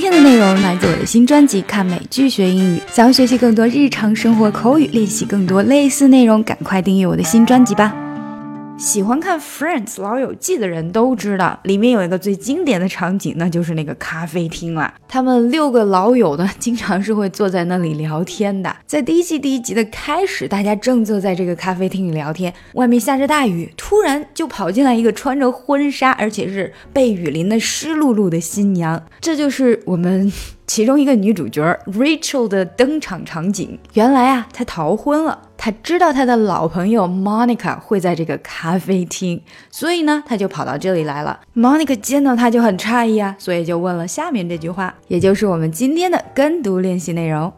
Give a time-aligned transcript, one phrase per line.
[0.00, 7.94] 今天的内容来自我的新专辑《看美剧学英语》，想要学习更多日常生活口语，练习更多类似内容，赶快订阅我的新专辑吧。
[8.80, 14.94] 喜欢看《Friends》老友记的人都知道，里面有一个最经典的场景，那就是那个咖啡厅了。
[15.06, 18.74] 他们六个老友呢，经常是会坐在那里聊天的。
[18.86, 30.32] 在第一季第一集的开始，大家正坐在这个咖啡厅里聊天，外面下着大雨，突然就跑进来一个穿着婚纱，而且是被雨淋得湿漉漉的新娘，这就是我们。
[30.66, 35.36] 其中一个女主角 Rachel 的登场场景，原来啊，她逃婚了。
[35.62, 41.38] 她知道他的老朋友 Monica 会在这个咖啡厅，所以呢，他就跑到这里来了。
[41.54, 47.52] Monica 见到他就很诧异啊，所以就问了下面这句话，也就是我们今天的跟读练习内容。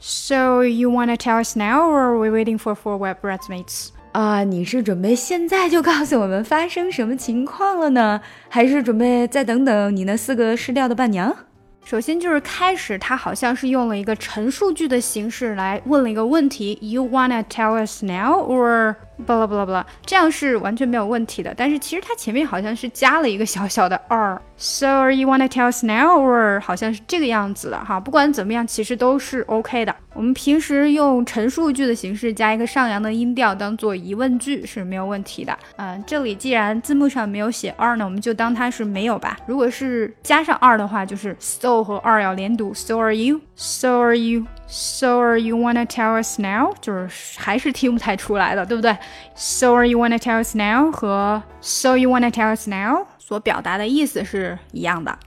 [0.00, 3.88] So you wanna tell us now, or are we waiting for four wet bridesmaids?
[4.12, 11.36] 啊，你是准备现在就告诉我们发生什么情况了呢，还是准备再等等你那四个失掉的伴娘？
[11.84, 18.94] 首先就是开始，他好像是用了一个陈述句的形式来问了一个问题：You wanna tell us now or
[19.26, 21.54] blah blah blah 这样是完全没有问题的。
[21.56, 28.00] 但是其实他前面好像是加了一个小小的 R，so you wanna tell us now or 好像是这个样子的哈。
[28.00, 29.94] 不管怎么样，其实都是 OK 的。
[30.14, 35.56] 我们平时用陈述句的形式加一个上扬的音调当做疑问句是没有问题的。
[35.76, 39.36] 嗯，这里既然字幕上没有写 R 呢，我们就当它是没有吧。
[39.46, 42.73] 如果是加上 R 的话，就是 so 和 are 要连读。
[42.73, 43.41] So are you?
[43.55, 44.45] So are you?
[44.67, 46.73] So are you wanna tell us now？
[46.81, 48.95] 就是还是听不太出来的，对不对？
[49.35, 55.17] So are you wanna tell us now 和 So you wanna tell us now 所表达的意思是一样的。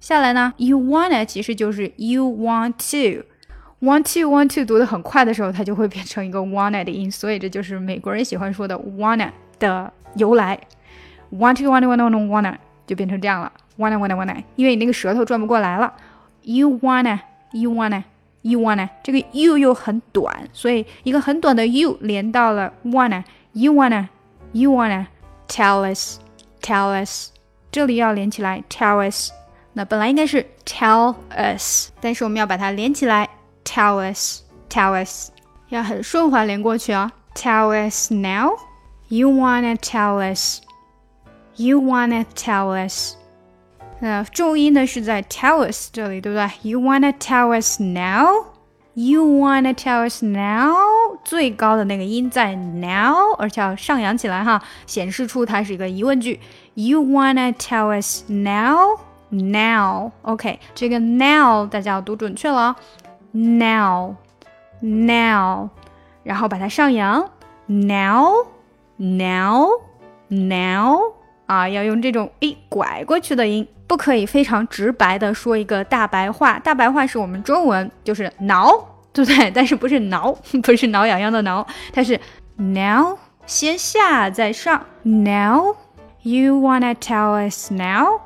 [0.00, 10.56] 下来呢，you wanna 其实就是 you want to。want to want to 读的很快的时候，它就会变成一个 wanna 的音，所以这就是美国人喜欢说的 wanna 的由来。
[11.32, 12.54] want to wanna wanna wanna wanna
[12.87, 15.93] 就变成这样了，wanna wanna wanna，因为你那个舌头转不过来了。
[16.41, 17.19] You wanna
[17.51, 18.03] you wanna
[18.41, 24.07] you wanna 这个 you 又很短，所以一个很短的 you 连到了 wanna you wanna
[24.53, 25.05] you wanna
[25.47, 26.17] tell us
[26.61, 27.31] tell us
[27.69, 29.31] 这里要连起来 tell us。
[29.73, 33.29] 那本来应该是 tell us，但是我们要把它连起来。
[33.63, 35.29] Tell us, tell us，
[35.67, 37.11] 要很顺滑连过去啊。
[37.35, 38.53] Tell us now.
[39.09, 40.61] You wanna tell us.
[41.56, 43.14] You wanna tell us.
[44.00, 46.50] 那重音呢是在 tell us 这里，对不对？
[46.62, 48.46] You wanna tell us now.
[48.94, 50.74] You wanna tell us now.
[51.24, 56.40] 最高的那个音在 now，而且要上扬起来哈，显示出它是一个疑问句。
[56.74, 58.98] You wanna tell us now?
[59.30, 60.12] Now.
[60.22, 62.76] OK，这个 now 大家要读准确了。
[63.30, 64.16] now
[64.80, 65.70] now，
[66.22, 67.30] 然后把它上扬，
[67.66, 68.46] now
[68.96, 69.68] now
[70.28, 71.14] now
[71.47, 76.59] 啊，要用这种诶拐过去的音，不可以非常直白的说一个大白话。
[76.59, 78.69] 大白话是我们中文就是挠，
[79.11, 79.49] 对不对？
[79.49, 80.31] 但是不是挠，
[80.61, 82.19] 不是挠痒痒的挠，它是
[82.57, 84.85] now 先下再上。
[85.03, 85.77] Now
[86.21, 88.19] you wanna tell us now?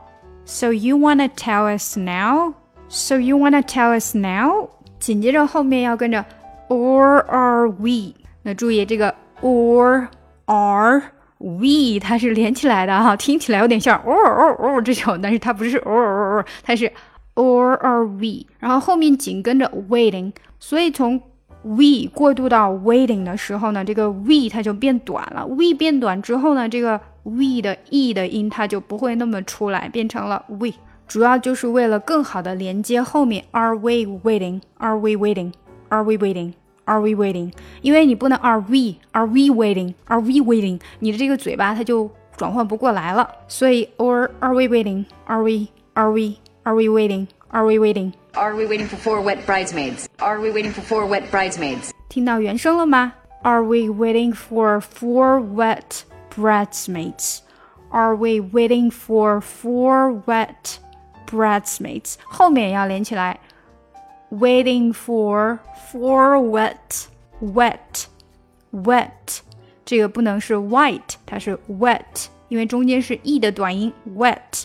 [0.45, 2.55] So you wanna tell us now?
[2.89, 4.69] So you wanna tell us now?
[4.99, 6.25] 紧接着后面要跟着
[6.69, 8.15] or are we？
[8.41, 10.07] 那注意这个 or
[10.45, 11.03] are
[11.41, 16.91] we，它是连起来的哈，听起来有点像 or or or 这种，但是它不是 or or or，它是
[17.35, 21.21] or are we，然后后面紧跟着 waiting，所以从
[21.63, 25.45] we 过渡到 waiting 的时候呢，这个 we 它就变短了。
[25.47, 30.69] we 变短之后呢，这个 we 的 e 的音它就不会那么出来，变成了 we。
[31.07, 34.61] 主要就是为了更好的连接后面，Are we waiting?
[34.77, 35.51] Are we waiting?
[35.89, 36.53] Are we waiting?
[36.84, 37.52] Are we waiting?
[37.82, 38.96] 因为你不能 Are we?
[39.12, 39.94] Are we waiting?
[40.06, 40.80] Are we waiting?
[41.00, 45.04] 你的这个嘴巴它就转换不过来了，所以 Or are we waiting?
[45.26, 45.68] Are we?
[45.94, 46.36] Are we?
[46.62, 47.26] Are we waiting?
[47.48, 48.12] Are we waiting?
[48.34, 50.06] Are we waiting for four wet bridesmaids?
[50.18, 51.90] Are we waiting for four wet bridesmaids?
[52.08, 53.14] 听到原声了吗？
[53.42, 56.02] Are we waiting for four wet
[56.36, 57.40] bridesmaids?
[57.90, 60.78] Are we waiting for four wet
[61.30, 63.38] bridesmaids 后面也要连起来
[64.30, 65.58] ，waiting for
[65.90, 67.06] for wet
[67.40, 68.06] wet
[68.72, 69.38] wet，
[69.84, 74.64] 这个不能是 white，它是 wet，因为中间是 e 的短音 wet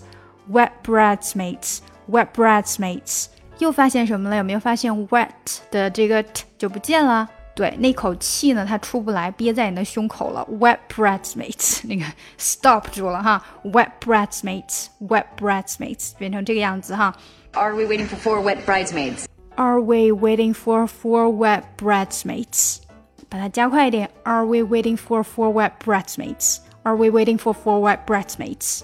[0.51, 3.27] wet bridesmaids wet bridesmaids。
[3.59, 4.37] 又发现什么了？
[4.37, 5.29] 有没有发现 wet
[5.69, 7.29] 的这个 t 就不见了？
[7.53, 10.47] 对，那口气呢，它出不来，憋在你的胸口了。
[10.49, 12.03] Wet bridesmaids，那个
[12.39, 13.43] stop 住了哈。
[13.65, 17.13] Wet bridesmaids，wet bridesmaids 变成这个样子哈。
[17.51, 19.25] Are we waiting for four wet bridesmaids?
[19.55, 22.81] Are we waiting for four wet bridesmaids?
[23.29, 24.09] 把它加快一点。
[24.23, 26.59] Are we waiting for four wet bridesmaids?
[26.83, 28.83] Are we waiting for four wet bridesmaids?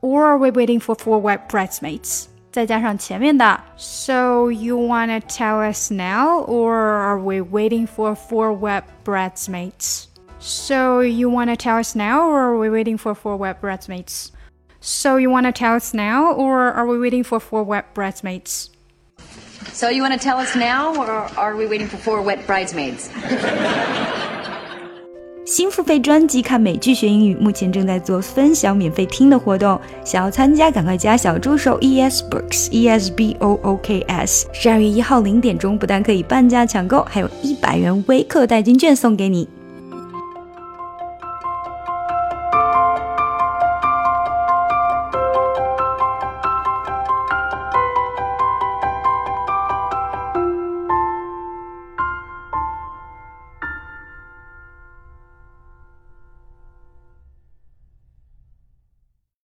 [0.00, 2.26] Or are we waiting for four wet bridesmaids?
[2.52, 10.06] 再加上前面的 So you wanna tell us now, or are we waiting for four wet bridesmaids?
[10.38, 14.30] So you wanna tell us now, or are we waiting for four wet bridesmaids?
[14.80, 18.70] So you wanna tell us now, or are we waiting for four wet bridesmaids?
[19.79, 23.05] So you want to tell us now, or are we waiting for four wet bridesmaids?
[25.45, 34.49] 新付费专辑看美剧学英语，目前正在做分享免费听的活动，想要参加赶快加小助手 E S Books E S B O O K S。
[34.51, 39.47] 十二月一号零点钟，不但可以半价抢购，还有一百元微课代金券送给你。